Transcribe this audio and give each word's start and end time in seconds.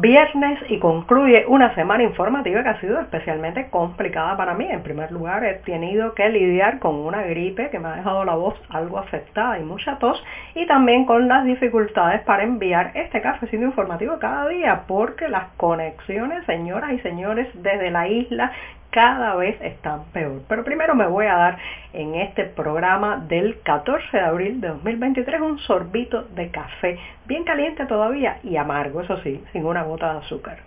Viernes 0.00 0.58
y 0.68 0.78
concluye 0.78 1.44
una 1.46 1.74
semana 1.74 2.02
informativa 2.02 2.62
que 2.62 2.68
ha 2.68 2.80
sido 2.80 3.00
especialmente 3.00 3.68
complicada 3.70 4.36
para 4.36 4.54
mí. 4.54 4.66
En 4.70 4.82
primer 4.82 5.10
lugar, 5.12 5.44
he 5.44 5.54
tenido 5.64 6.14
que 6.14 6.28
lidiar 6.28 6.78
con 6.78 6.94
una 6.94 7.22
gripe 7.22 7.70
que 7.70 7.78
me 7.78 7.88
ha 7.88 7.96
dejado 7.96 8.24
la 8.24 8.34
voz 8.34 8.54
algo 8.70 8.98
afectada 8.98 9.58
y 9.58 9.64
mucha 9.64 9.98
tos 9.98 10.22
y 10.54 10.66
también 10.66 11.04
con 11.04 11.28
las 11.28 11.44
dificultades 11.44 12.22
para 12.22 12.42
enviar 12.42 12.92
este 12.94 13.20
cafecito 13.20 13.64
informativo 13.64 14.18
cada 14.18 14.48
día 14.48 14.82
porque 14.86 15.28
las 15.28 15.48
conexiones, 15.56 16.44
señoras 16.46 16.92
y 16.92 16.98
señores, 17.00 17.48
desde 17.54 17.90
la 17.90 18.08
isla 18.08 18.52
cada 18.92 19.34
vez 19.36 19.60
están 19.62 20.04
peor. 20.12 20.42
Pero 20.46 20.64
primero 20.64 20.94
me 20.94 21.06
voy 21.06 21.26
a 21.26 21.34
dar 21.34 21.58
en 21.94 22.14
este 22.14 22.44
programa 22.44 23.16
del 23.26 23.58
14 23.62 24.16
de 24.16 24.22
abril 24.22 24.60
de 24.60 24.68
2023 24.68 25.40
un 25.40 25.58
sorbito 25.58 26.24
de 26.34 26.50
café 26.50 26.98
bien 27.26 27.44
caliente 27.44 27.86
todavía 27.86 28.38
y 28.44 28.56
amargo, 28.56 29.00
eso 29.00 29.16
sí, 29.22 29.42
sin 29.52 29.64
una 29.64 29.82
gota 29.82 30.12
de 30.12 30.18
azúcar. 30.20 30.58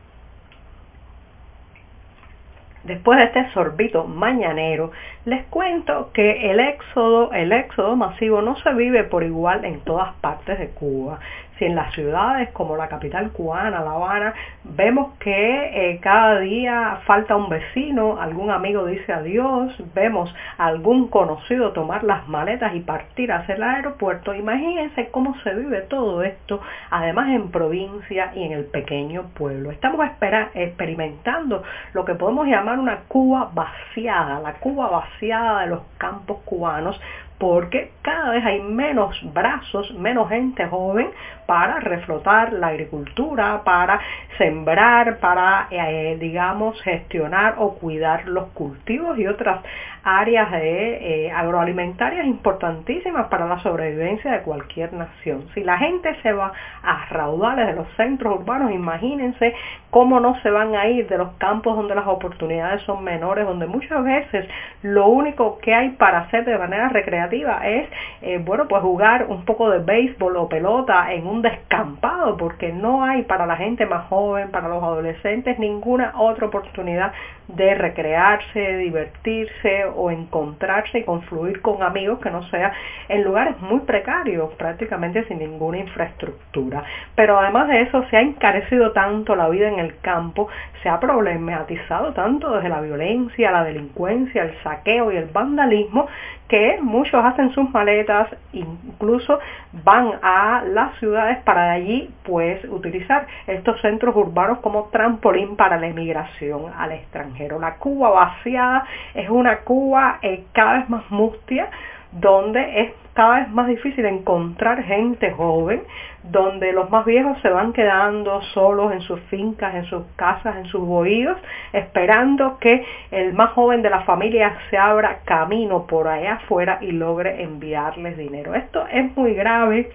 Después 2.84 3.18
de 3.18 3.26
este 3.26 3.52
sorbito 3.52 4.06
mañanero, 4.06 4.92
les 5.26 5.44
cuento 5.46 6.12
que 6.14 6.52
el 6.52 6.60
éxodo, 6.60 7.32
el 7.34 7.52
éxodo 7.52 7.96
masivo 7.96 8.44
no 8.44 8.56
se 8.58 8.74
vive 8.76 9.04
por 9.04 9.24
igual 9.24 9.66
en 9.66 9.80
todas 9.82 10.14
partes 10.16 10.60
de 10.60 10.70
Cuba 10.70 11.20
si 11.58 11.66
en 11.66 11.76
las 11.76 11.94
ciudades 11.94 12.50
como 12.52 12.76
la 12.76 12.88
capital 12.88 13.32
cubana, 13.32 13.82
La 13.82 13.92
Habana, 13.92 14.34
vemos 14.64 15.14
que 15.20 15.92
eh, 15.92 16.00
cada 16.02 16.40
día 16.40 17.00
falta 17.06 17.36
un 17.36 17.50
vecino, 17.50 18.20
algún 18.20 18.52
amigo 18.52 18.86
dice 18.86 19.14
adiós, 19.14 19.74
vemos 19.94 20.34
algún 20.58 21.08
conocido 21.08 21.72
tomar 21.72 22.04
las 22.04 22.28
maletas 22.28 22.76
y 22.76 22.82
partir 22.82 23.32
hacia 23.32 23.56
el 23.56 23.64
aeropuerto, 23.64 24.34
imagínense 24.34 25.10
cómo 25.10 25.36
se 25.44 25.54
vive 25.54 25.82
todo 25.82 26.24
esto, 26.24 26.62
además 26.90 27.30
en 27.30 27.52
provincia 27.52 28.32
y 28.36 28.44
en 28.44 28.52
el 28.52 28.66
pequeño 28.66 29.24
pueblo. 29.34 29.72
Estamos 29.72 30.06
experimentando 30.54 31.64
lo 31.94 32.06
que 32.06 32.16
podemos 32.16 32.48
llamar 32.48 32.80
una 32.80 33.00
Cuba 33.08 33.50
vaciada, 33.54 34.40
la 34.40 34.54
Cuba 34.56 34.90
vaciada 34.90 35.62
de 35.62 35.68
los 35.68 35.82
campos 35.98 36.40
cubanos, 36.46 37.00
porque 37.38 37.92
cada 38.02 38.32
vez 38.32 38.46
hay 38.46 38.62
menos 38.62 39.18
brazos, 39.34 39.94
menos 39.96 40.30
gente 40.30 40.66
joven 40.68 41.10
para 41.46 41.80
reflotar 41.80 42.54
la 42.54 42.68
agricultura, 42.68 43.62
para 43.64 44.00
sembrar, 44.38 45.20
para, 45.20 45.68
eh, 45.70 46.18
digamos, 46.20 46.82
gestionar 46.82 47.56
o 47.58 47.76
cuidar 47.76 48.28
los 48.28 48.48
cultivos 48.50 49.18
y 49.20 49.28
otras 49.28 49.60
áreas 50.06 50.52
de, 50.52 51.26
eh, 51.26 51.32
agroalimentarias 51.32 52.28
importantísimas 52.28 53.28
para 53.28 53.48
la 53.48 53.60
sobrevivencia 53.64 54.32
de 54.34 54.42
cualquier 54.42 54.94
nación. 54.94 55.48
Si 55.56 55.64
la 55.64 55.80
gente 55.80 56.16
se 56.22 56.32
va 56.32 56.54
a 56.84 57.06
raudales 57.10 57.66
de 57.66 57.74
los 57.74 57.88
centros 57.98 58.40
urbanos, 58.40 58.72
imagínense 58.72 59.56
cómo 59.90 60.20
no 60.20 60.40
se 60.42 60.52
van 60.52 60.76
a 60.76 60.88
ir 60.88 61.08
de 61.08 61.18
los 61.18 61.30
campos 61.40 61.76
donde 61.76 61.96
las 61.96 62.06
oportunidades 62.06 62.84
son 62.84 63.04
menores, 63.04 63.48
donde 63.48 63.66
muchas 63.66 64.04
veces 64.04 64.48
lo 64.84 65.08
único 65.08 65.58
que 65.58 65.74
hay 65.74 65.90
para 65.92 66.20
hacer 66.20 66.46
de 66.46 66.56
manera 66.56 66.90
recreativa 66.90 67.68
es, 67.68 67.90
eh, 68.22 68.40
bueno, 68.46 68.68
pues 68.68 68.84
jugar 68.84 69.26
un 69.28 69.44
poco 69.44 69.72
de 69.72 69.80
béisbol 69.80 70.38
o 70.38 70.48
pelota 70.48 71.12
en 71.14 71.26
un 71.26 71.42
descampado, 71.42 72.38
porque 72.38 72.72
no 72.72 73.04
hay 73.04 73.24
para 73.24 73.48
la 73.48 73.56
gente 73.56 73.88
más 73.88 74.06
joven, 74.08 74.52
para 74.52 74.68
los 74.68 74.84
adolescentes, 74.84 75.58
ninguna 75.58 76.14
otra 76.16 76.46
oportunidad 76.46 77.12
de 77.48 77.76
recrearse, 77.76 78.78
divertirse 78.78 79.86
o 79.96 80.10
encontrarse 80.10 81.00
y 81.00 81.04
confluir 81.04 81.62
con 81.62 81.84
amigos 81.84 82.20
que 82.20 82.32
no 82.32 82.44
sea 82.50 82.74
en 83.08 83.24
lugares 83.24 83.60
muy 83.62 83.82
precarios, 83.82 84.54
prácticamente 84.54 85.26
sin 85.28 85.40
ninguna 85.40 85.78
infraestructura. 85.78 86.84
Pero 87.16 87.40
además 87.40 87.68
de 87.68 87.82
eso 87.82 88.04
se 88.10 88.18
ha 88.18 88.22
encarecido 88.22 88.92
tanto 88.92 89.36
la 89.36 89.50
vida 89.50 89.68
en 89.68 89.80
el 89.80 90.00
campo, 90.00 90.48
se 90.82 90.90
ha 90.90 91.00
problematizado 91.00 92.14
tanto 92.14 92.52
desde 92.56 92.70
la 92.70 92.82
violencia, 92.82 93.52
la 93.52 93.64
delincuencia, 93.64 94.44
el 94.44 94.58
saqueo 94.64 95.12
y 95.12 95.18
el 95.18 95.26
vandalismo, 95.26 96.08
que 96.48 96.80
muchos 96.82 97.24
hacen 97.24 97.52
sus 97.52 97.70
maletas, 97.72 98.28
incluso 98.54 99.40
van 99.84 100.14
a 100.22 100.64
las 100.66 100.98
ciudades 101.00 101.40
para 101.44 101.66
de 101.66 101.72
allí 101.72 102.10
pues 102.24 102.64
utilizar 102.66 103.26
estos 103.48 103.82
centros 103.82 104.16
urbanos 104.16 104.60
como 104.60 104.90
trampolín 104.90 105.56
para 105.56 105.78
la 105.78 105.88
emigración 105.88 106.72
al 106.78 106.92
extranjero. 106.92 107.60
La 107.60 107.76
Cuba 107.76 108.10
vaciada 108.10 108.86
es 109.14 109.30
una 109.30 109.60
Cuba 109.60 110.20
eh, 110.22 110.44
cada 110.54 110.80
vez 110.80 110.90
más 110.90 111.10
mustia, 111.10 111.70
donde 112.16 112.82
es 112.82 112.94
cada 113.14 113.40
vez 113.40 113.50
más 113.50 113.68
difícil 113.68 114.06
encontrar 114.06 114.84
gente 114.84 115.32
joven, 115.32 115.82
donde 116.24 116.74
los 116.74 116.90
más 116.90 117.06
viejos 117.06 117.38
se 117.42 117.50
van 117.50 117.72
quedando 117.72 118.42
solos 118.54 118.92
en 118.92 119.02
sus 119.02 119.20
fincas, 119.30 119.74
en 119.76 119.86
sus 119.86 120.04
casas, 120.18 120.58
en 120.58 120.66
sus 120.66 120.82
bohíos, 120.82 121.38
esperando 121.72 122.58
que 122.60 122.86
el 123.12 123.34
más 123.34 123.52
joven 123.52 123.82
de 123.82 123.90
la 123.90 124.02
familia 124.02 124.58
se 124.70 124.78
abra 124.78 125.20
camino 125.24 125.88
por 125.88 126.08
allá 126.08 126.34
afuera 126.34 126.80
y 126.82 126.92
logre 126.92 127.42
enviarles 127.42 128.18
dinero. 128.18 128.54
Esto 128.54 128.86
es 128.92 129.16
muy 129.16 129.34
grave 129.34 129.92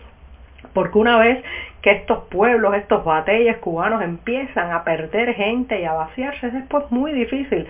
porque 0.72 0.98
una 0.98 1.18
vez 1.18 1.42
que 1.82 1.90
estos 1.90 2.24
pueblos, 2.24 2.74
estos 2.74 3.04
batallas 3.04 3.56
cubanos 3.58 4.02
empiezan 4.02 4.72
a 4.72 4.84
perder 4.84 5.34
gente 5.34 5.80
y 5.80 5.84
a 5.84 5.92
vaciarse, 5.92 6.46
es 6.46 6.52
después 6.52 6.84
muy 6.90 7.12
difícil 7.12 7.66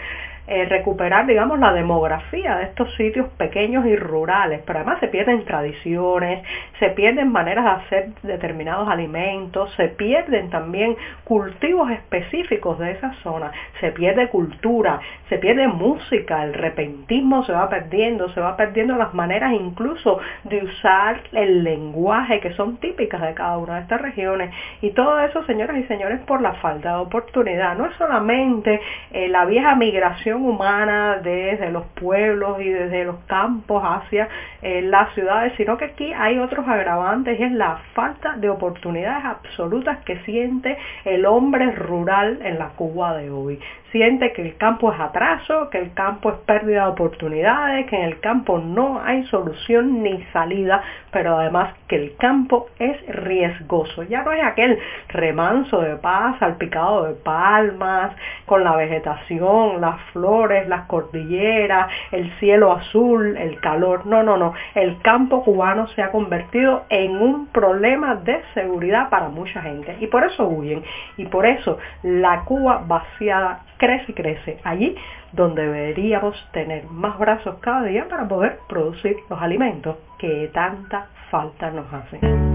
eh, 0.51 0.65
recuperar, 0.65 1.27
digamos, 1.27 1.61
la 1.61 1.73
demografía 1.73 2.57
de 2.57 2.65
estos 2.65 2.93
sitios 2.97 3.29
pequeños 3.39 3.87
y 3.87 3.95
rurales, 3.95 4.61
pero 4.67 4.81
además 4.81 4.99
se 4.99 5.07
pierden 5.07 5.45
tradiciones, 5.45 6.43
se 6.81 6.91
pierden 6.91 7.31
maneras 7.31 7.65
de 7.65 7.71
hacer 7.71 8.09
determinados 8.25 8.89
alimentos, 8.89 9.73
se 9.77 9.87
pierden 9.91 10.51
también 10.51 10.97
cultivos 11.23 11.89
específicos 11.93 12.81
de 12.81 12.91
esa 12.91 13.13
zona, 13.23 13.53
se 13.79 13.93
pierde 13.93 14.29
cultura, 14.29 14.99
se 15.29 15.39
pierde 15.39 15.69
música, 15.69 16.43
el 16.43 16.55
repentismo 16.55 17.45
se 17.45 17.53
va 17.53 17.69
perdiendo, 17.69 18.29
se 18.31 18.41
va 18.41 18.57
perdiendo 18.57 18.97
las 18.97 19.15
maneras 19.15 19.53
incluso 19.53 20.19
de 20.43 20.65
usar 20.65 21.21
el 21.31 21.63
lenguaje 21.63 22.41
que 22.41 22.55
son 22.55 22.79
típicas 22.79 23.21
de 23.23 23.35
cada 23.35 23.57
una 23.59 23.77
de 23.77 23.83
estas 23.83 24.01
regiones 24.01 24.53
y 24.83 24.91
todo 24.91 25.21
eso, 25.21 25.45
señoras 25.45 25.77
y 25.77 25.85
señores, 25.85 26.19
por 26.27 26.41
la 26.41 26.55
falta 26.55 26.97
de 26.97 27.03
oportunidad. 27.03 27.77
No 27.79 27.87
es 27.87 27.95
solamente 27.95 28.81
eh, 29.13 29.29
la 29.29 29.45
vieja 29.45 29.77
migración 29.77 30.40
humana 30.41 31.21
desde 31.23 31.71
los 31.71 31.85
pueblos 31.87 32.61
y 32.61 32.69
desde 32.69 33.05
los 33.05 33.17
campos 33.27 33.83
hacia 33.85 34.29
eh, 34.63 34.83
las 34.83 35.15
ciudades, 35.15 35.53
sino 35.57 35.77
que 35.77 35.87
aquí 35.87 36.13
hay 36.13 36.39
otros 36.39 36.67
agravantes 36.67 37.39
y 37.39 37.43
es 37.43 37.53
la 37.53 37.79
falta 37.95 38.37
de 38.37 38.49
oportunidades 38.49 39.25
absolutas 39.25 39.99
que 40.05 40.19
siente 40.25 40.77
el 41.05 41.27
hombre 41.27 41.73
rural 41.73 42.39
en 42.43 42.59
la 42.59 42.71
Cuba 42.71 43.17
de 43.17 43.31
hoy 43.31 43.61
siente 43.93 44.33
que 44.33 44.43
el 44.43 44.57
campo 44.57 44.93
es 44.93 45.01
atraso, 45.01 45.69
que 45.71 45.79
el 45.79 45.93
campo 45.95 46.31
es 46.31 46.37
pérdida 46.47 46.85
de 46.85 46.91
oportunidades, 46.93 47.87
que 47.87 47.97
en 47.97 48.05
el 48.05 48.21
campo 48.21 48.59
no 48.59 49.01
hay 49.03 49.25
solución 49.27 50.03
ni 50.03 50.23
salida, 50.33 50.83
pero 51.11 51.39
además 51.39 51.75
que 51.89 51.97
el 51.97 52.17
campo 52.17 52.69
es 52.79 52.97
riesgoso. 53.09 54.03
Ya 54.05 54.23
no 54.23 54.33
es 54.33 54.43
aquel 54.45 54.79
remanso 55.09 55.81
de 55.81 55.97
paz, 55.97 56.39
salpicado 56.39 57.05
de 57.05 57.15
palmas, 57.15 58.15
con 58.47 58.65
la 58.65 58.77
vegetación, 58.77 59.81
las 59.81 60.01
flores, 60.13 60.69
las 60.69 60.87
cordilleras, 60.87 61.91
el 62.13 62.31
cielo 62.39 62.73
azul, 62.73 63.37
el 63.37 63.61
calor. 63.61 64.07
No, 64.07 64.23
no, 64.23 64.37
no. 64.37 64.55
El 64.75 65.01
campo 65.03 65.43
cubano 65.45 65.89
se 65.89 66.03
ha 66.03 66.11
convertido 66.11 66.85
en 66.89 67.17
un 67.17 67.47
problema 67.49 68.15
de 68.17 68.41
seguridad 68.55 69.09
para 69.11 69.29
mucha 69.29 69.63
gente 69.63 69.97
y 70.01 70.07
por 70.07 70.25
eso 70.25 70.47
huyen. 70.47 70.83
Y 71.17 71.27
por 71.27 71.47
eso 71.47 71.79
la 72.03 72.45
Cuba 72.45 72.83
vaciada 72.87 73.61
crece 73.81 74.13
y 74.13 74.15
crece. 74.15 74.59
Allí 74.63 74.95
donde 75.33 75.63
deberíamos 75.63 76.37
tener 76.53 76.85
más 76.85 77.19
brazos 77.19 77.57
cada 77.61 77.83
día 77.85 78.07
para 78.09 78.29
poder 78.29 78.59
producir 78.69 79.17
los 79.29 79.41
alimentos 79.41 79.97
que 80.19 80.51
tanta 80.53 81.07
falta 81.31 81.71
nos 81.71 81.93
hacen. 81.93 82.51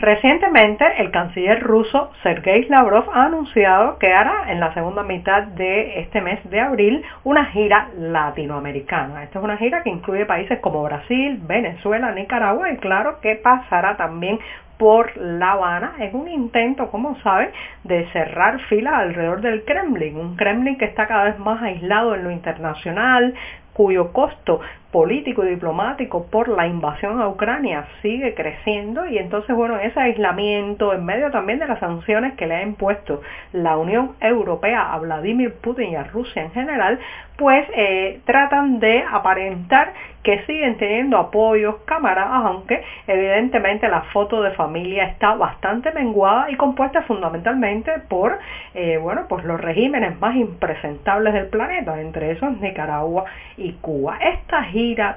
Recientemente, 0.00 0.82
el 0.96 1.10
canciller 1.10 1.62
ruso 1.62 2.10
Sergei 2.22 2.66
Lavrov 2.70 3.10
ha 3.12 3.26
anunciado 3.26 3.98
que 3.98 4.10
hará 4.10 4.50
en 4.50 4.58
la 4.58 4.72
segunda 4.72 5.02
mitad 5.02 5.42
de 5.42 6.00
este 6.00 6.22
mes 6.22 6.38
de 6.48 6.58
abril 6.58 7.04
una 7.22 7.44
gira 7.46 7.90
latinoamericana. 7.98 9.24
Esta 9.24 9.40
es 9.40 9.44
una 9.44 9.58
gira 9.58 9.82
que 9.82 9.90
incluye 9.90 10.24
países 10.24 10.58
como 10.60 10.82
Brasil, 10.82 11.38
Venezuela, 11.42 12.12
Nicaragua 12.12 12.70
y 12.70 12.78
claro 12.78 13.20
que 13.20 13.36
pasará 13.36 13.98
también 13.98 14.38
por 14.80 15.14
La 15.18 15.52
Habana 15.52 15.92
es 15.98 16.14
un 16.14 16.26
intento, 16.26 16.90
como 16.90 17.14
saben, 17.20 17.50
de 17.84 18.10
cerrar 18.12 18.58
filas 18.60 18.94
alrededor 18.94 19.42
del 19.42 19.62
Kremlin, 19.66 20.16
un 20.16 20.36
Kremlin 20.36 20.78
que 20.78 20.86
está 20.86 21.06
cada 21.06 21.24
vez 21.24 21.38
más 21.38 21.62
aislado 21.62 22.14
en 22.14 22.24
lo 22.24 22.30
internacional, 22.30 23.34
cuyo 23.74 24.10
costo 24.14 24.60
político 24.90 25.44
y 25.44 25.50
diplomático 25.50 26.26
por 26.26 26.48
la 26.48 26.66
invasión 26.66 27.20
a 27.20 27.28
Ucrania 27.28 27.86
sigue 28.02 28.34
creciendo 28.34 29.06
y 29.06 29.18
entonces, 29.18 29.54
bueno, 29.54 29.78
ese 29.78 30.00
aislamiento, 30.00 30.92
en 30.92 31.04
medio 31.04 31.30
también 31.30 31.58
de 31.58 31.68
las 31.68 31.78
sanciones 31.78 32.34
que 32.34 32.46
le 32.46 32.56
ha 32.56 32.62
impuesto 32.62 33.20
la 33.52 33.76
Unión 33.76 34.12
Europea 34.20 34.92
a 34.92 34.98
Vladimir 34.98 35.54
Putin 35.60 35.90
y 35.90 35.96
a 35.96 36.04
Rusia 36.04 36.42
en 36.42 36.50
general, 36.52 36.98
pues 37.36 37.66
eh, 37.74 38.20
tratan 38.26 38.80
de 38.80 39.02
aparentar 39.10 39.94
que 40.22 40.42
siguen 40.44 40.76
teniendo 40.76 41.16
apoyos, 41.16 41.76
camaradas, 41.86 42.44
aunque 42.44 42.82
evidentemente 43.06 43.88
la 43.88 44.02
foto 44.12 44.42
de 44.42 44.50
familia 44.50 45.04
está 45.04 45.34
bastante 45.34 45.92
menguada 45.92 46.50
y 46.50 46.56
compuesta 46.56 47.02
fundamentalmente 47.02 47.92
por 48.08 48.38
eh, 48.74 48.98
bueno, 48.98 49.22
pues 49.28 49.44
los 49.44 49.58
regímenes 49.58 50.20
más 50.20 50.36
impresentables 50.36 51.32
del 51.32 51.46
planeta, 51.46 51.98
entre 52.00 52.32
esos 52.32 52.60
Nicaragua 52.60 53.24
y 53.56 53.72
Cuba. 53.80 54.18
Esta 54.20 54.64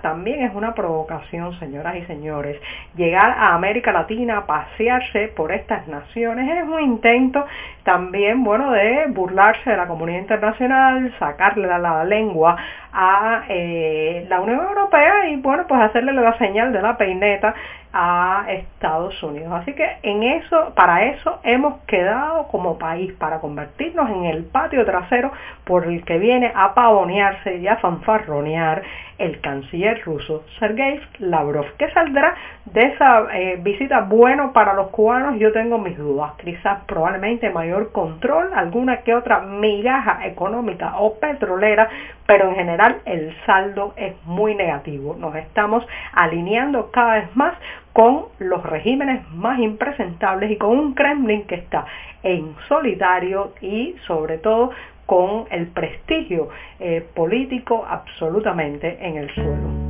también 0.01 0.43
es 0.43 0.53
una 0.53 0.73
provocación, 0.73 1.57
señoras 1.59 1.95
y 1.95 2.01
señores. 2.05 2.59
Llegar 2.95 3.31
a 3.31 3.53
América 3.53 3.91
Latina, 3.91 4.45
pasearse 4.45 5.29
por 5.29 5.51
estas 5.51 5.87
naciones, 5.87 6.57
es 6.57 6.63
un 6.63 6.81
intento 6.81 7.45
también, 7.83 8.43
bueno, 8.43 8.71
de 8.71 9.05
burlarse 9.09 9.69
de 9.69 9.77
la 9.77 9.87
comunidad 9.87 10.19
internacional, 10.19 11.13
sacarle 11.19 11.67
la, 11.67 12.03
lengua 12.03 12.57
a 12.91 13.43
eh, 13.49 14.25
la 14.29 14.41
Unión 14.41 14.59
Europea 14.59 15.29
y 15.29 15.37
bueno, 15.37 15.65
pues 15.67 15.81
hacerle 15.81 16.13
la 16.13 16.37
señal 16.37 16.71
de 16.71 16.81
la 16.81 16.97
peineta 16.97 17.53
a 17.93 18.45
Estados 18.49 19.21
Unidos. 19.21 19.53
Así 19.53 19.73
que 19.73 19.87
en 20.01 20.23
eso, 20.23 20.73
para 20.75 21.05
eso 21.05 21.39
hemos 21.43 21.79
quedado 21.83 22.47
como 22.47 22.79
país, 22.79 23.13
para 23.13 23.39
convertirnos 23.39 24.09
en 24.09 24.25
el 24.25 24.45
patio 24.45 24.83
trasero 24.83 25.31
por 25.63 25.85
el 25.85 26.03
que 26.03 26.17
viene 26.17 26.51
a 26.55 26.73
pavonearse 26.73 27.57
y 27.57 27.67
a 27.67 27.77
fanfarronear 27.77 28.81
el 29.19 29.39
canciller 29.41 30.01
ruso 30.05 30.43
Sergei 30.59 30.99
Lavrov. 31.19 31.65
¿Qué 31.77 31.89
saldrá 31.91 32.35
de 32.65 32.81
esa 32.81 33.27
eh, 33.33 33.59
visita 33.61 34.01
bueno 34.01 34.53
para 34.53 34.73
los 34.73 34.87
cubanos? 34.89 35.37
Yo 35.39 35.51
tengo 35.51 35.77
mis 35.77 35.97
dudas. 35.97 36.33
Quizás 36.43 36.79
probablemente 36.87 37.49
mayor 37.51 37.91
control, 37.91 38.51
alguna 38.55 38.97
que 39.01 39.13
otra 39.13 39.41
migaja 39.41 40.25
económica 40.25 40.97
o 40.97 41.19
petrolera, 41.19 41.89
pero 42.25 42.49
en 42.49 42.55
general 42.55 43.01
el 43.05 43.35
saldo 43.45 43.93
es 43.97 44.13
muy 44.25 44.55
negativo. 44.55 45.15
Nos 45.19 45.35
estamos 45.35 45.85
alineando 46.13 46.91
cada 46.91 47.15
vez 47.15 47.35
más 47.35 47.55
con 47.93 48.25
los 48.39 48.63
regímenes 48.63 49.29
más 49.31 49.59
impresentables 49.59 50.51
y 50.51 50.57
con 50.57 50.77
un 50.77 50.93
Kremlin 50.93 51.43
que 51.43 51.55
está 51.55 51.85
en 52.23 52.55
solitario 52.67 53.53
y 53.61 53.95
sobre 54.07 54.37
todo 54.37 54.71
con 55.05 55.45
el 55.51 55.67
prestigio 55.67 56.49
eh, 56.79 57.05
político 57.13 57.85
absolutamente 57.87 58.97
en 59.01 59.17
el 59.17 59.33
suelo. 59.33 59.82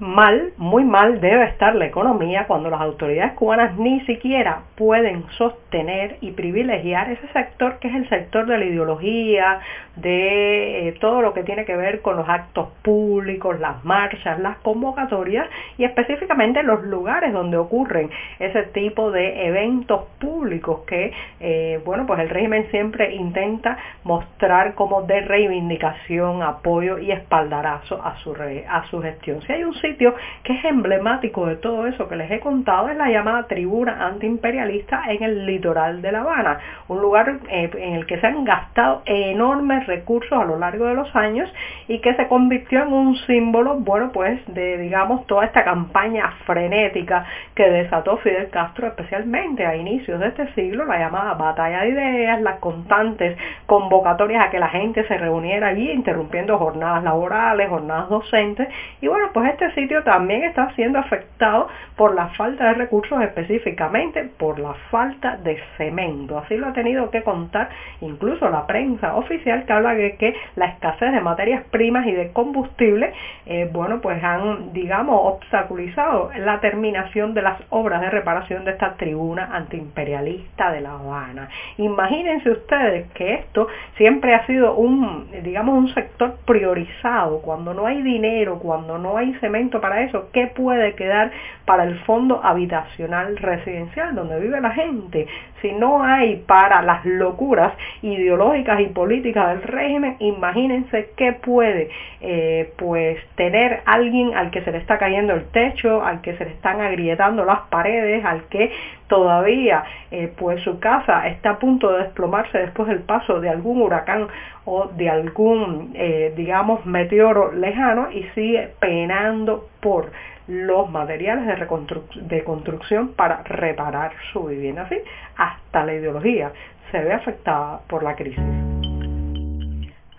Mal, 0.00 0.54
muy 0.56 0.82
mal 0.82 1.20
debe 1.20 1.44
estar 1.44 1.74
la 1.74 1.84
economía 1.84 2.46
cuando 2.46 2.70
las 2.70 2.80
autoridades 2.80 3.34
cubanas 3.34 3.76
ni 3.76 4.00
siquiera 4.06 4.62
pueden 4.74 5.26
sostener 5.36 6.16
y 6.22 6.30
privilegiar 6.30 7.10
ese 7.10 7.28
sector 7.34 7.78
que 7.78 7.88
es 7.88 7.94
el 7.94 8.08
sector 8.08 8.46
de 8.46 8.56
la 8.56 8.64
ideología, 8.64 9.60
de 9.96 10.88
eh, 10.88 10.92
todo 11.00 11.20
lo 11.20 11.34
que 11.34 11.42
tiene 11.42 11.66
que 11.66 11.76
ver 11.76 12.00
con 12.00 12.16
los 12.16 12.26
actos 12.26 12.68
públicos, 12.82 13.60
las 13.60 13.84
marchas, 13.84 14.40
las 14.40 14.56
convocatorias 14.60 15.46
y 15.76 15.84
específicamente 15.84 16.62
los 16.62 16.82
lugares 16.84 17.34
donde 17.34 17.58
ocurren 17.58 18.08
ese 18.38 18.62
tipo 18.72 19.10
de 19.10 19.48
eventos 19.48 20.04
públicos 20.18 20.80
que, 20.86 21.12
eh, 21.40 21.78
bueno, 21.84 22.06
pues 22.06 22.20
el 22.20 22.30
régimen 22.30 22.70
siempre 22.70 23.14
intenta 23.14 23.76
mostrar 24.04 24.74
como 24.74 25.02
de 25.02 25.20
reivindicación, 25.20 26.42
apoyo 26.42 26.96
y 26.98 27.12
espaldarazo 27.12 28.02
a 28.02 28.16
su, 28.16 28.34
a 28.34 28.84
su 28.86 29.02
gestión. 29.02 29.42
Si 29.42 29.52
hay 29.52 29.64
un 29.64 29.74
que 29.96 30.52
es 30.52 30.64
emblemático 30.64 31.46
de 31.46 31.56
todo 31.56 31.86
eso 31.86 32.08
que 32.08 32.16
les 32.16 32.30
he 32.30 32.40
contado 32.40 32.88
es 32.88 32.96
la 32.96 33.08
llamada 33.08 33.46
tribuna 33.46 34.06
antiimperialista 34.06 35.02
en 35.08 35.22
el 35.22 35.46
litoral 35.46 36.02
de 36.02 36.12
La 36.12 36.20
Habana, 36.20 36.58
un 36.88 37.00
lugar 37.00 37.38
eh, 37.48 37.70
en 37.74 37.94
el 37.94 38.06
que 38.06 38.20
se 38.20 38.26
han 38.26 38.44
gastado 38.44 39.02
enormes 39.06 39.86
recursos 39.86 40.32
a 40.32 40.44
lo 40.44 40.58
largo 40.58 40.86
de 40.86 40.94
los 40.94 41.14
años 41.14 41.52
y 41.88 42.00
que 42.00 42.14
se 42.14 42.28
convirtió 42.28 42.82
en 42.82 42.92
un 42.92 43.16
símbolo, 43.26 43.76
bueno, 43.76 44.10
pues 44.12 44.40
de, 44.54 44.78
digamos, 44.78 45.26
toda 45.26 45.44
esta 45.44 45.64
campaña 45.64 46.30
frenética 46.46 47.24
que 47.54 47.68
desató 47.68 48.16
Fidel 48.18 48.48
Castro, 48.50 48.86
especialmente 48.86 49.66
a 49.66 49.76
inicios 49.76 50.20
de 50.20 50.28
este 50.28 50.52
siglo, 50.54 50.84
la 50.84 50.98
llamada 50.98 51.34
batalla 51.34 51.82
de 51.82 51.88
ideas, 51.88 52.40
las 52.40 52.58
constantes 52.58 53.36
convocatorias 53.66 54.46
a 54.46 54.50
que 54.50 54.58
la 54.58 54.68
gente 54.68 55.06
se 55.06 55.18
reuniera 55.18 55.68
allí, 55.68 55.90
interrumpiendo 55.90 56.58
jornadas 56.58 57.02
laborales, 57.02 57.68
jornadas 57.68 58.08
docentes, 58.08 58.68
y 59.00 59.08
bueno, 59.08 59.28
pues 59.32 59.50
este 59.50 59.72
también 60.04 60.44
está 60.44 60.72
siendo 60.74 60.98
afectado 60.98 61.68
por 61.96 62.14
la 62.14 62.28
falta 62.30 62.68
de 62.68 62.74
recursos, 62.74 63.20
específicamente 63.22 64.24
por 64.38 64.58
la 64.58 64.74
falta 64.90 65.36
de 65.36 65.58
cemento. 65.76 66.38
Así 66.38 66.56
lo 66.56 66.68
ha 66.68 66.72
tenido 66.72 67.10
que 67.10 67.22
contar 67.22 67.68
incluso 68.00 68.48
la 68.48 68.66
prensa 68.66 69.16
oficial 69.16 69.64
que 69.64 69.72
habla 69.72 69.94
de 69.94 70.16
que 70.16 70.34
la 70.56 70.66
escasez 70.66 71.12
de 71.12 71.20
materias 71.20 71.64
primas 71.70 72.06
y 72.06 72.12
de 72.12 72.32
combustible, 72.32 73.12
eh, 73.46 73.68
bueno, 73.72 74.00
pues 74.00 74.22
han, 74.22 74.72
digamos, 74.72 75.20
obstaculizado 75.22 76.30
la 76.38 76.60
terminación 76.60 77.34
de 77.34 77.42
las 77.42 77.60
obras 77.70 78.00
de 78.00 78.10
reparación 78.10 78.64
de 78.64 78.72
esta 78.72 78.94
tribuna 78.94 79.50
antiimperialista 79.52 80.72
de 80.72 80.80
La 80.80 80.92
Habana. 80.92 81.48
Imagínense 81.78 82.50
ustedes 82.50 83.10
que 83.12 83.34
esto 83.34 83.68
siempre 83.96 84.34
ha 84.34 84.46
sido 84.46 84.74
un, 84.74 85.30
digamos, 85.42 85.76
un 85.76 85.92
sector 85.94 86.36
priorizado. 86.46 87.40
Cuando 87.42 87.74
no 87.74 87.86
hay 87.86 88.02
dinero, 88.02 88.58
cuando 88.58 88.98
no 88.98 89.16
hay 89.16 89.34
cemento, 89.34 89.69
para 89.78 90.00
eso, 90.00 90.30
¿qué 90.32 90.46
puede 90.46 90.94
quedar 90.94 91.30
para 91.66 91.84
el 91.84 91.98
fondo 92.00 92.40
habitacional 92.42 93.36
residencial 93.36 94.14
donde 94.14 94.40
vive 94.40 94.58
la 94.62 94.70
gente? 94.70 95.26
Si 95.60 95.72
no 95.72 96.02
hay 96.02 96.36
para 96.46 96.80
las 96.80 97.04
locuras 97.04 97.74
ideológicas 98.00 98.80
y 98.80 98.86
políticas 98.86 99.50
del 99.50 99.62
régimen, 99.62 100.16
imagínense 100.20 101.10
qué 101.14 101.34
puede 101.34 101.90
eh, 102.22 102.72
pues 102.78 103.18
tener 103.34 103.82
alguien 103.84 104.34
al 104.34 104.50
que 104.50 104.62
se 104.62 104.72
le 104.72 104.78
está 104.78 104.96
cayendo 104.96 105.34
el 105.34 105.44
techo, 105.50 106.02
al 106.02 106.22
que 106.22 106.34
se 106.38 106.46
le 106.46 106.52
están 106.52 106.80
agrietando 106.80 107.44
las 107.44 107.60
paredes, 107.68 108.24
al 108.24 108.44
que 108.44 108.72
todavía 109.10 109.84
eh, 110.10 110.32
pues 110.38 110.62
su 110.62 110.78
casa 110.78 111.28
está 111.28 111.50
a 111.50 111.58
punto 111.58 111.92
de 111.92 112.04
desplomarse 112.04 112.56
después 112.56 112.88
del 112.88 113.00
paso 113.00 113.40
de 113.40 113.50
algún 113.50 113.82
huracán 113.82 114.28
o 114.64 114.86
de 114.86 115.10
algún 115.10 115.90
eh, 115.94 116.32
digamos 116.36 116.86
meteoro 116.86 117.52
lejano 117.52 118.10
y 118.10 118.22
sigue 118.34 118.70
penando 118.78 119.68
por 119.80 120.10
los 120.46 120.90
materiales 120.90 121.46
de, 121.46 122.26
de 122.36 122.44
construcción 122.44 123.08
para 123.14 123.42
reparar 123.44 124.12
su 124.32 124.44
vivienda. 124.44 124.82
Así, 124.82 124.96
hasta 125.36 125.84
la 125.84 125.94
ideología 125.94 126.52
se 126.90 127.00
ve 127.00 127.12
afectada 127.12 127.80
por 127.88 128.02
la 128.02 128.16
crisis. 128.16 128.69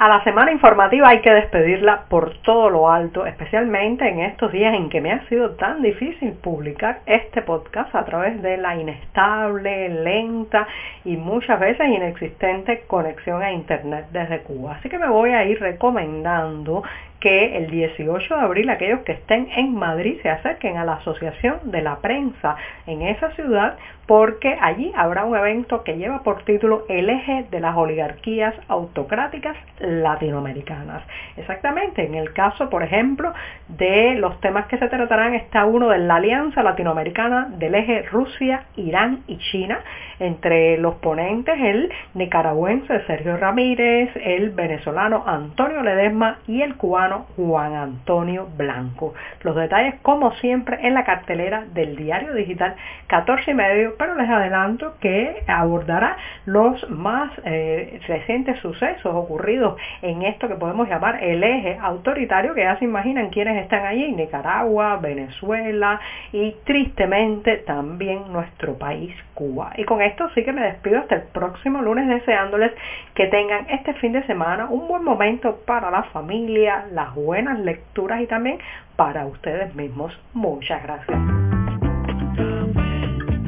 A 0.02 0.10
la 0.10 0.24
semana 0.24 0.52
informativa 0.52 1.10
hay 1.10 1.22
que 1.22 1.32
despedirla 1.32 2.06
por 2.10 2.36
todo 2.42 2.72
lo 2.72 2.90
alto, 2.92 3.28
especialmente 3.28 4.10
en 4.10 4.22
estos 4.22 4.52
días 4.52 4.74
en 4.74 4.90
que 4.90 5.00
me 5.00 5.12
ha 5.12 5.28
sido 5.28 5.52
tan 5.52 5.84
difícil 5.84 6.34
publicar 6.42 7.02
este 7.06 7.44
podcast 7.44 7.94
a 7.94 8.04
través 8.04 8.42
de 8.42 8.58
la 8.58 8.76
inestable, 8.76 9.90
lenta 9.90 10.68
y 11.06 11.18
muchas 11.18 11.60
veces 11.60 11.88
inexistente 11.88 12.82
conexión 12.88 13.44
a 13.44 13.52
Internet 13.52 14.08
desde 14.12 14.42
Cuba. 14.42 14.78
Así 14.80 14.90
que 14.90 14.98
me 14.98 15.08
voy 15.08 15.34
a 15.34 15.46
ir 15.46 15.60
recomendando 15.60 16.82
que 17.22 17.56
el 17.56 17.70
18 17.70 18.36
de 18.36 18.42
abril 18.42 18.70
aquellos 18.70 19.02
que 19.02 19.14
estén 19.14 19.48
en 19.56 19.74
Madrid 19.76 20.20
se 20.22 20.30
acerquen 20.30 20.78
a 20.78 20.84
la 20.84 20.94
Asociación 20.94 21.60
de 21.72 21.82
la 21.82 22.00
Prensa 22.00 22.58
en 22.88 23.04
esa 23.04 23.32
ciudad 23.32 23.78
porque 24.08 24.58
allí 24.60 24.92
habrá 24.96 25.24
un 25.24 25.38
evento 25.38 25.84
que 25.84 25.96
lleva 25.96 26.22
por 26.24 26.44
título 26.44 26.84
El 26.90 27.10
eje 27.10 27.46
de 27.50 27.60
las 27.62 27.78
oligarquías 27.78 28.54
autocráticas 28.68 29.56
latinoamericanas. 29.80 31.04
Exactamente, 31.38 32.06
en 32.06 32.16
el 32.16 32.34
caso, 32.34 32.70
por 32.70 32.84
ejemplo, 32.84 33.32
de 33.70 34.16
los 34.16 34.38
temas 34.42 34.66
que 34.66 34.78
se 34.80 34.90
tratarán 34.90 35.34
está 35.36 35.64
uno 35.64 35.88
de 35.88 36.00
la 36.00 36.16
Alianza 36.16 36.62
Latinoamericana 36.62 37.52
del 37.58 37.76
eje 37.76 38.02
Rusia, 38.12 38.66
Irán 38.76 39.24
y 39.28 39.38
China, 39.38 39.80
entre 40.20 40.78
los 40.78 40.96
ponentes 40.96 41.58
el 41.60 41.90
nicaragüense 42.14 43.06
Sergio 43.06 43.38
Ramírez, 43.38 44.10
el 44.16 44.50
venezolano 44.50 45.24
Antonio 45.26 45.84
Ledesma 45.84 46.40
y 46.48 46.62
el 46.62 46.76
cubano 46.76 47.11
Juan 47.36 47.74
Antonio 47.74 48.48
Blanco. 48.58 49.14
Los 49.42 49.56
detalles, 49.56 49.96
como 50.02 50.32
siempre, 50.36 50.80
en 50.82 50.94
la 50.94 51.04
cartelera 51.04 51.66
del 51.74 51.96
diario 51.96 52.34
digital 52.34 52.76
14 53.08 53.52
y 53.52 53.54
medio 53.54 53.96
pero 53.98 54.16
les 54.16 54.30
adelanto 54.30 54.96
que 55.00 55.44
abordará 55.48 56.18
los 56.46 56.90
más 56.90 57.32
eh, 57.46 58.00
recientes 58.08 58.60
sucesos 58.60 59.14
ocurridos 59.14 59.80
en 60.02 60.22
esto 60.24 60.48
que 60.48 60.56
podemos 60.56 60.88
llamar 60.88 61.24
el 61.24 61.44
eje 61.44 61.78
autoritario, 61.82 62.54
que 62.54 62.62
ya 62.62 62.78
se 62.78 62.86
imaginan 62.86 63.30
quienes 63.30 63.62
están 63.62 63.86
allí, 63.86 64.12
Nicaragua, 64.12 64.98
Venezuela 64.98 66.00
y 66.32 66.56
tristemente 66.64 67.58
también 67.58 68.32
nuestro 68.32 68.78
país, 68.78 69.14
Cuba. 69.34 69.74
Y 69.78 69.84
con 69.84 70.02
esto 70.02 70.30
sí 70.36 70.44
que 70.44 70.52
me 70.52 70.62
despido 70.62 71.00
hasta 71.00 71.16
el 71.16 71.24
próximo 71.34 71.82
lunes 71.82 72.08
deseándoles 72.08 72.72
que 73.16 73.28
tengan 73.28 73.70
este 73.70 73.94
fin 73.96 74.14
de 74.14 74.24
semana 74.24 74.68
un 74.70 74.88
buen 74.88 75.04
momento 75.04 75.60
para 75.66 75.92
la 75.92 76.04
familia, 76.04 76.86
la 76.92 77.01
las 77.02 77.16
buenas 77.16 77.60
lecturas 77.60 78.22
y 78.22 78.28
también 78.28 78.60
para 78.96 79.26
ustedes 79.26 79.74
mismos. 79.74 80.14
Muchas 80.34 80.84
gracias. 80.84 81.18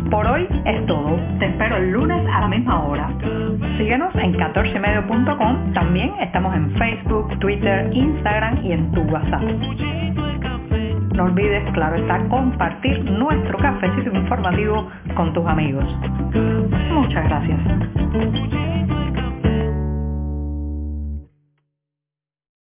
Por 0.09 0.25
hoy 0.27 0.47
es 0.65 0.85
todo. 0.87 1.19
Te 1.39 1.45
espero 1.45 1.77
el 1.77 1.91
lunes 1.91 2.27
a 2.33 2.41
la 2.41 2.47
misma 2.47 2.83
hora. 2.83 3.09
Síguenos 3.77 4.13
en 4.15 4.33
14medio.com. 4.33 5.73
También 5.73 6.13
estamos 6.19 6.55
en 6.55 6.71
Facebook, 6.77 7.39
Twitter, 7.39 7.89
Instagram 7.93 8.65
y 8.65 8.71
en 8.71 8.91
tu 8.91 9.01
WhatsApp. 9.01 9.43
No 11.13 11.25
olvides, 11.25 11.63
claro 11.73 11.95
está, 11.95 12.27
compartir 12.29 13.03
nuestro 13.03 13.57
cafecito 13.59 14.15
informativo 14.15 14.89
con 15.15 15.31
tus 15.33 15.45
amigos. 15.45 15.85
Muchas 16.91 17.23
gracias. 17.25 17.59